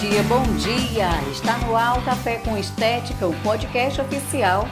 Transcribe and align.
dia, 0.00 0.22
bom 0.24 0.44
dia! 0.58 1.08
Está 1.32 1.58
no 1.58 1.74
ar 1.74 2.04
Café 2.04 2.36
com 2.36 2.56
Estética, 2.56 3.26
o 3.26 3.34
podcast 3.42 4.00
oficial 4.00 4.68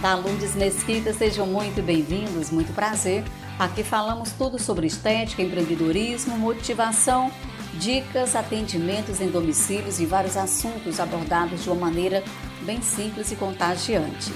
da 0.00 0.14
Lourdes 0.14 0.54
Mesquita. 0.54 1.12
Sejam 1.12 1.46
muito 1.46 1.82
bem-vindos, 1.82 2.50
muito 2.50 2.72
prazer. 2.72 3.22
Aqui 3.58 3.84
falamos 3.84 4.32
tudo 4.32 4.58
sobre 4.58 4.86
estética, 4.86 5.42
empreendedorismo, 5.42 6.38
motivação, 6.38 7.30
dicas, 7.74 8.34
atendimentos 8.34 9.20
em 9.20 9.28
domicílios 9.28 10.00
e 10.00 10.06
vários 10.06 10.38
assuntos 10.38 10.98
abordados 10.98 11.62
de 11.62 11.68
uma 11.68 11.82
maneira 11.82 12.24
bem 12.62 12.80
simples 12.80 13.30
e 13.30 13.36
contagiante. 13.36 14.32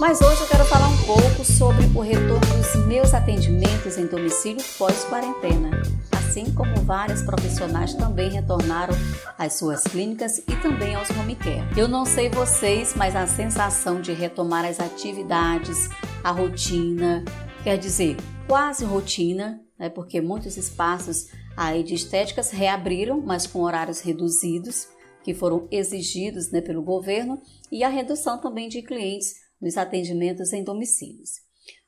Mas 0.00 0.20
hoje 0.20 0.42
eu 0.42 0.46
quero 0.46 0.64
falar 0.66 0.86
um 0.86 0.96
pouco 1.04 1.44
sobre 1.44 1.84
o 1.86 2.00
retorno 2.00 2.38
dos 2.38 2.86
meus 2.86 3.12
atendimentos 3.12 3.98
em 3.98 4.06
domicílio 4.06 4.64
pós-quarentena, 4.78 5.82
assim 6.12 6.54
como 6.54 6.76
vários 6.82 7.22
profissionais 7.22 7.94
também 7.94 8.30
retornaram 8.30 8.94
às 9.36 9.54
suas 9.54 9.82
clínicas 9.82 10.38
e 10.38 10.54
também 10.62 10.94
aos 10.94 11.10
home 11.10 11.34
care. 11.34 11.66
Eu 11.76 11.88
não 11.88 12.04
sei 12.04 12.28
vocês, 12.28 12.94
mas 12.94 13.16
a 13.16 13.26
sensação 13.26 14.00
de 14.00 14.12
retomar 14.12 14.64
as 14.64 14.78
atividades, 14.78 15.88
a 16.22 16.30
rotina, 16.30 17.24
quer 17.64 17.76
dizer, 17.76 18.16
quase 18.46 18.84
rotina, 18.84 19.60
né, 19.76 19.88
porque 19.88 20.20
muitos 20.20 20.56
espaços 20.56 21.26
aí 21.56 21.82
de 21.82 21.94
estéticas 21.94 22.52
reabriram, 22.52 23.20
mas 23.20 23.48
com 23.48 23.62
horários 23.62 23.98
reduzidos, 23.98 24.86
que 25.24 25.34
foram 25.34 25.66
exigidos 25.72 26.52
né, 26.52 26.60
pelo 26.60 26.82
governo, 26.82 27.42
e 27.70 27.82
a 27.82 27.88
redução 27.88 28.38
também 28.38 28.68
de 28.68 28.80
clientes 28.80 29.47
nos 29.60 29.76
atendimentos 29.76 30.52
em 30.52 30.62
domicílios. 30.62 31.40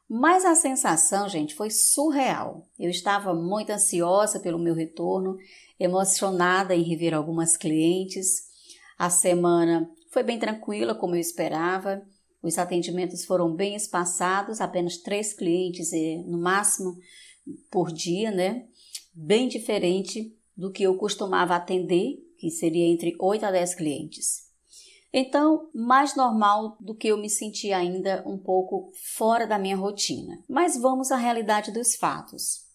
Mas 0.09 0.45
a 0.45 0.57
sensação, 0.57 1.29
gente, 1.29 1.55
foi 1.55 1.71
surreal. 1.71 2.67
Eu 2.77 2.91
estava 2.91 3.33
muito 3.33 3.71
ansiosa 3.71 4.41
pelo 4.41 4.59
meu 4.59 4.75
retorno, 4.75 5.37
emocionada 5.79 6.75
em 6.75 6.83
rever 6.83 7.15
algumas 7.15 7.57
clientes. 7.57 8.49
A 8.99 9.09
semana 9.09 9.89
foi 10.11 10.25
bem 10.25 10.37
tranquila, 10.37 10.97
como 10.97 11.15
eu 11.15 11.21
esperava. 11.21 12.03
Os 12.43 12.59
atendimentos 12.59 13.25
foram 13.25 13.55
bem 13.55 13.77
espaçados, 13.77 14.61
apenas 14.61 14.97
três 14.97 15.33
clientes 15.33 15.93
eh, 15.93 16.23
no 16.27 16.41
máximo 16.41 16.99
por 17.71 17.93
dia, 17.93 18.33
né? 18.33 18.67
Bem 19.15 19.47
diferente 19.47 20.35
do 20.57 20.73
que 20.73 20.83
eu 20.83 20.97
costumava 20.97 21.55
atender, 21.55 22.19
que 22.37 22.51
seria 22.51 22.87
entre 22.87 23.15
8 23.19 23.47
a 23.47 23.51
10 23.53 23.75
clientes. 23.77 24.50
Então, 25.13 25.69
mais 25.75 26.15
normal 26.15 26.77
do 26.81 26.95
que 26.95 27.09
eu 27.09 27.17
me 27.17 27.29
sentir 27.29 27.73
ainda 27.73 28.23
um 28.27 28.39
pouco 28.39 28.93
fora 29.17 29.47
da 29.47 29.59
minha 29.59 29.77
rotina. 29.77 30.39
Mas 30.49 30.81
vamos 30.81 31.11
à 31.11 31.17
realidade 31.17 31.73
dos 31.73 31.97
fatos. 31.97 32.69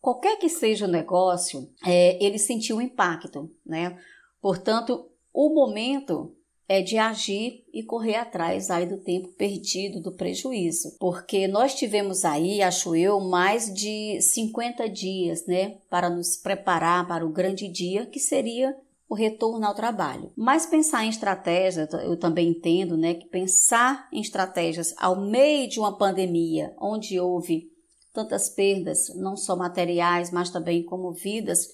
Qualquer 0.00 0.38
que 0.38 0.48
seja 0.48 0.86
o 0.86 0.90
negócio, 0.90 1.68
é, 1.84 2.22
ele 2.24 2.38
sentiu 2.38 2.76
um 2.76 2.80
impacto, 2.80 3.50
né? 3.66 3.98
Portanto, 4.40 5.10
o 5.32 5.52
momento 5.52 6.34
é 6.70 6.80
de 6.80 6.96
agir 6.96 7.64
e 7.74 7.82
correr 7.82 8.14
atrás 8.14 8.70
aí 8.70 8.86
do 8.86 8.96
tempo 8.96 9.26
perdido, 9.28 10.00
do 10.00 10.12
prejuízo. 10.12 10.96
Porque 11.00 11.48
nós 11.48 11.74
tivemos 11.74 12.24
aí, 12.24 12.62
acho 12.62 12.94
eu, 12.94 13.18
mais 13.18 13.74
de 13.74 14.22
50 14.22 14.88
dias, 14.88 15.44
né, 15.46 15.78
para 15.90 16.08
nos 16.08 16.36
preparar 16.36 17.08
para 17.08 17.26
o 17.26 17.32
grande 17.32 17.66
dia 17.66 18.06
que 18.06 18.20
seria 18.20 18.76
o 19.10 19.14
retorno 19.16 19.66
ao 19.66 19.74
trabalho. 19.74 20.32
Mas 20.36 20.66
pensar 20.66 21.04
em 21.04 21.08
estratégia, 21.08 21.88
eu 22.04 22.16
também 22.16 22.50
entendo, 22.50 22.96
né, 22.96 23.14
que 23.14 23.26
pensar 23.26 24.08
em 24.12 24.20
estratégias 24.20 24.94
ao 24.96 25.20
meio 25.20 25.68
de 25.68 25.80
uma 25.80 25.98
pandemia, 25.98 26.72
onde 26.80 27.18
houve 27.18 27.72
tantas 28.12 28.48
perdas, 28.48 29.12
não 29.16 29.36
só 29.36 29.56
materiais, 29.56 30.30
mas 30.30 30.48
também 30.48 30.84
como 30.84 31.12
vidas, 31.12 31.66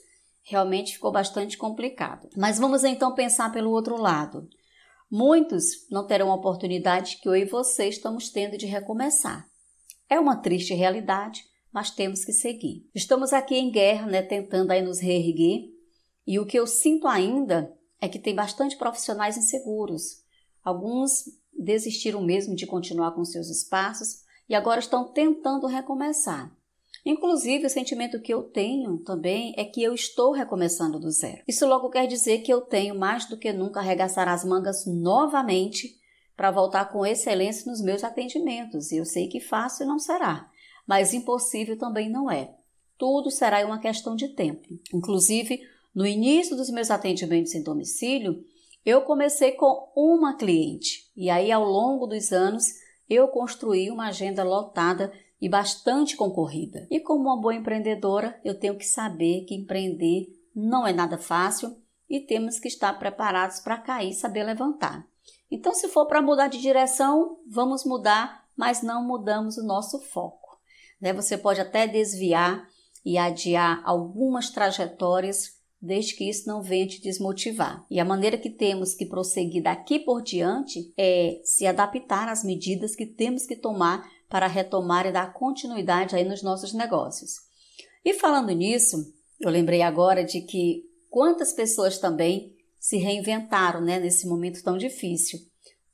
realmente 0.45 0.95
ficou 0.95 1.13
bastante 1.13 1.59
complicado. 1.59 2.27
Mas 2.35 2.59
vamos 2.59 2.85
então 2.85 3.15
pensar 3.15 3.53
pelo 3.53 3.71
outro 3.71 4.01
lado. 4.01 4.49
Muitos 5.11 5.87
não 5.91 6.07
terão 6.07 6.33
a 6.33 6.37
oportunidade 6.37 7.19
que 7.21 7.29
eu 7.29 7.37
e 7.37 7.45
você 7.45 7.87
estamos 7.87 8.31
tendo 8.31 8.57
de 8.57 8.65
recomeçar. 8.65 9.47
É 10.09 10.19
uma 10.19 10.37
triste 10.37 10.73
realidade, 10.73 11.45
mas 11.71 11.91
temos 11.91 12.25
que 12.25 12.33
seguir. 12.33 12.89
Estamos 12.95 13.35
aqui 13.35 13.57
em 13.57 13.71
guerra, 13.71 14.07
né, 14.07 14.23
tentando 14.23 14.71
aí 14.71 14.81
nos 14.81 15.01
reerguer 15.01 15.76
e 16.27 16.39
o 16.39 16.47
que 16.47 16.59
eu 16.59 16.67
sinto 16.67 17.07
ainda 17.07 17.73
é 18.01 18.09
que 18.09 18.19
tem 18.19 18.35
bastante 18.35 18.77
profissionais 18.77 19.37
inseguros. 19.37 20.25
Alguns 20.65 21.25
desistiram 21.57 22.23
mesmo 22.23 22.55
de 22.55 22.67
continuar 22.67 23.13
com 23.13 23.25
seus 23.25 23.49
espaços 23.49 24.25
e 24.49 24.55
agora 24.55 24.81
estão 24.81 25.13
tentando 25.13 25.67
recomeçar. 25.67 26.55
Inclusive, 27.05 27.67
o 27.67 27.71
sentimento 27.71 28.21
que 28.21 28.35
eu 28.35 28.43
tenho 28.43 28.99
também 28.99 29.55
é 29.57 29.65
que 29.65 29.81
eu 29.81 29.95
estou 29.95 30.33
recomeçando 30.33 30.99
do 30.99 31.11
zero. 31.11 31.43
Isso 31.47 31.65
logo 31.65 31.89
quer 31.89 32.07
dizer 32.07 32.39
que 32.39 32.53
eu 32.53 32.61
tenho 32.61 32.99
mais 32.99 33.27
do 33.27 33.39
que 33.39 33.53
nunca 33.53 33.79
arregaçar 33.79 34.29
as 34.29 34.45
mangas 34.45 34.85
novamente 34.87 35.97
para 36.37 36.51
voltar 36.51 36.87
com 36.87 37.07
excelência 37.07 37.71
nos 37.71 37.81
meus 37.81 38.03
atendimentos. 38.03 38.91
E 38.91 38.97
eu 38.97 39.05
sei 39.05 39.29
que 39.29 39.39
fácil 39.39 39.87
não 39.87 40.01
será, 40.01 40.51
mas 40.87 41.15
impossível 41.15 41.79
também 41.79 42.11
não 42.11 42.29
é. 42.29 42.55
Tudo 42.99 43.31
será 43.31 43.65
uma 43.65 43.79
questão 43.79 44.17
de 44.17 44.29
tempo. 44.29 44.67
Inclusive, 44.93 45.61
no 45.97 46.07
início 46.07 46.55
dos 46.55 46.69
meus 46.69 46.91
atendimentos 46.91 47.55
em 47.55 47.63
domicílio, 47.63 48.45
eu 48.85 49.01
comecei 49.01 49.53
com 49.53 49.91
uma 49.97 50.37
cliente 50.37 51.11
e 51.17 51.31
aí 51.31 51.51
ao 51.51 51.65
longo 51.65 52.07
dos 52.07 52.33
anos 52.33 52.67
eu 53.09 53.27
construí 53.29 53.91
uma 53.91 54.09
agenda 54.09 54.45
lotada 54.45 55.11
e 55.41 55.49
bastante 55.49 56.15
concorrida. 56.15 56.87
E 56.91 57.01
como 57.01 57.23
uma 57.23 57.41
boa 57.41 57.55
empreendedora, 57.55 58.39
eu 58.45 58.59
tenho 58.59 58.77
que 58.77 58.85
saber 58.85 59.47
que 59.47 59.55
empreender 59.55 60.27
não 60.55 60.87
é 60.87 60.93
nada 60.93 61.17
fácil 61.17 61.75
e 62.11 62.21
temos 62.21 62.59
que 62.59 62.69
estar 62.69 62.93
preparados 62.99 63.61
para 63.61 63.79
cair 63.79 64.11
e 64.11 64.15
saber 64.15 64.45
levantar. 64.45 65.09
Então, 65.51 65.73
se 65.73 65.89
for 65.89 66.05
para 66.05 66.21
mudar 66.21 66.49
de 66.49 66.61
direção, 66.61 67.39
vamos 67.49 67.87
mudar, 67.87 68.45
mas 68.55 68.83
não 68.83 69.03
mudamos 69.03 69.57
o 69.57 69.67
nosso 69.67 69.99
foco. 70.01 70.61
Né? 71.01 71.15
Você 71.15 71.39
pode 71.39 71.59
até 71.59 71.87
desviar 71.87 72.69
e 73.03 73.17
adiar 73.17 73.81
algumas 73.83 74.51
trajetórias 74.51 75.57
desde 75.87 76.15
que 76.15 76.29
isso 76.29 76.47
não 76.47 76.61
venha 76.61 76.87
te 76.87 77.01
desmotivar. 77.01 77.85
E 77.91 77.99
a 78.01 78.05
maneira 78.05 78.37
que 78.37 78.51
temos 78.51 78.95
que 78.95 79.07
prosseguir 79.07 79.63
daqui 79.63 79.99
por 79.99 80.23
diante 80.23 80.93
é 80.97 81.41
se 81.45 81.67
adaptar 81.67 82.29
às 82.29 82.45
medidas 82.45 82.95
que 82.95 83.07
temos 83.07 83.47
que 83.47 83.57
tomar 83.57 84.07
para 84.29 84.47
retomar 84.47 85.07
e 85.07 85.13
dar 85.13 85.33
continuidade 85.33 86.17
aí 86.17 86.25
nos 86.25 86.43
nossos 86.43 86.75
negócios. 86.75 87.35
E 88.05 88.15
falando 88.15 88.51
nisso, 88.51 88.97
eu 89.41 89.51
lembrei 89.51 89.83
agora 89.83 90.25
de 90.25 90.41
que 90.41 90.85
quantas 91.09 91.53
pessoas 91.53 91.99
também 91.99 92.55
se 92.79 92.99
reinventaram 92.99 93.81
né, 93.81 93.99
nesse 93.99 94.27
momento 94.27 94.63
tão 94.63 94.77
difícil. 94.77 95.41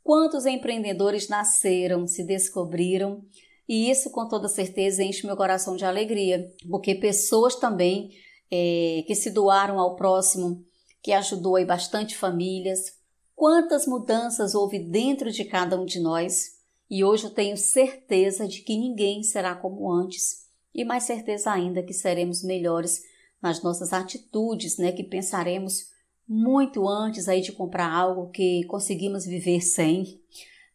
Quantos 0.03 0.47
empreendedores 0.47 1.29
nasceram, 1.29 2.07
se 2.07 2.25
descobriram, 2.25 3.23
e 3.69 3.91
isso 3.91 4.11
com 4.11 4.29
toda 4.29 4.49
certeza 4.49 5.03
enche 5.03 5.27
meu 5.27 5.37
coração 5.37 5.77
de 5.77 5.85
alegria, 5.85 6.51
porque 6.69 6.95
pessoas 6.95 7.55
também 7.57 8.11
é, 8.55 9.03
que 9.07 9.15
se 9.15 9.31
doaram 9.31 9.81
ao 9.81 9.97
próximo, 9.97 10.63
que 11.03 11.11
ajudou 11.11 11.57
aí 11.57 11.65
bastante 11.65 12.15
famílias. 12.15 12.99
Quantas 13.35 13.87
mudanças 13.87 14.55
houve 14.55 14.79
dentro 14.79 15.33
de 15.33 15.43
cada 15.47 15.81
um 15.81 15.87
de 15.87 15.99
nós 15.99 16.59
e 16.91 17.03
hoje 17.03 17.25
eu 17.25 17.31
tenho 17.31 17.57
certeza 17.57 18.47
de 18.47 18.61
que 18.61 18.77
ninguém 18.77 19.23
será 19.23 19.55
como 19.55 19.91
antes 19.91 20.47
e 20.75 20.85
mais 20.85 21.05
certeza 21.05 21.51
ainda 21.51 21.83
que 21.83 21.95
seremos 21.95 22.43
melhores 22.43 23.03
nas 23.41 23.63
nossas 23.63 23.91
atitudes, 23.93 24.77
né? 24.77 24.93
Que 24.93 25.03
pensaremos 25.03 25.91
muito 26.29 26.87
antes 26.87 27.29
aí 27.29 27.41
de 27.41 27.53
comprar 27.53 27.91
algo 27.91 28.31
que 28.31 28.65
conseguimos 28.65 29.25
viver 29.25 29.63
sem. 29.63 30.21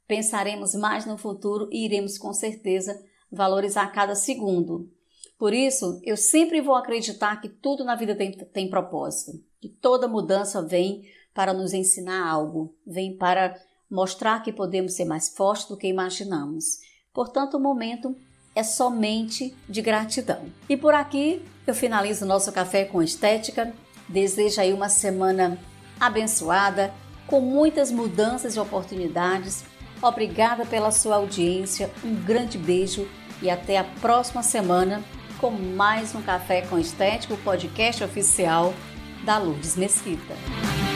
Pensaremos 0.07 0.73
mais 0.73 1.06
no 1.06 1.18
futuro 1.18 1.69
e 1.71 1.85
iremos 1.85 2.18
com 2.18 2.33
certeza 2.33 3.00
valorizar 3.31 3.88
cada 3.91 4.15
segundo. 4.15 4.91
Por 5.38 5.54
isso, 5.54 6.00
eu 6.04 6.18
sempre 6.18 6.62
vou 6.62 6.75
acreditar 6.75 7.39
que 7.39 7.48
tudo 7.48 7.84
na 7.84 7.95
vida 7.95 8.16
tem, 8.16 8.31
tem 8.31 8.69
propósito, 8.69 9.39
que 9.62 9.69
toda 9.69 10.07
mudança 10.07 10.66
vem 10.66 11.04
para 11.34 11.54
nos 11.54 11.74
ensinar 11.74 12.28
algo, 12.28 12.75
vem 12.86 13.16
para 13.16 13.56
mostrar 13.89 14.42
que 14.42 14.51
podemos 14.51 14.94
ser 14.94 15.06
mais 15.06 15.30
fortes 15.30 15.68
do 15.68 15.78
que 15.78 15.88
imaginamos. 15.88 16.80
Portanto, 17.13 17.57
o 17.57 17.60
momento 17.60 18.16
é 18.56 18.63
somente 18.63 19.56
de 19.69 19.81
gratidão. 19.84 20.45
E 20.68 20.75
por 20.75 20.95
aqui 20.95 21.45
eu 21.68 21.75
finalizo 21.75 22.25
nosso 22.25 22.51
café 22.51 22.86
com 22.86 23.04
estética. 23.04 23.72
Desejo 24.10 24.60
aí 24.60 24.74
uma 24.74 24.90
semana 24.90 25.60
abençoada, 26.00 26.92
com 27.28 27.40
muitas 27.40 27.92
mudanças 27.92 28.56
e 28.56 28.60
oportunidades. 28.60 29.63
Obrigada 30.01 30.66
pela 30.66 30.92
sua 30.92 31.18
audiência, 31.18 31.92
um 32.04 32.16
grande 32.16 32.57
beijo 32.57 33.07
e 33.42 33.50
até 33.50 33.78
a 33.78 33.83
próxima 33.83 34.42
semana 34.42 35.04
com 35.38 35.51
mais 35.51 36.13
um 36.16 36.22
Café 36.22 36.62
com 36.62 36.78
Estética, 36.78 37.34
o 37.34 37.38
podcast 37.38 38.04
oficial 38.04 38.74
da 39.24 39.38
Lourdes 39.38 39.75
Mesquita. 39.75 40.87